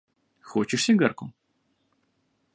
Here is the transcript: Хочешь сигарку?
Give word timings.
Хочешь 0.41 0.85
сигарку? 0.85 1.31